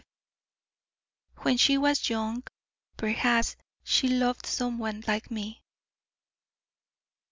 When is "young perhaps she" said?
2.09-4.07